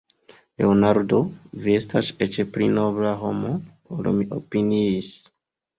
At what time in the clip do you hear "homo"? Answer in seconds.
3.23-3.53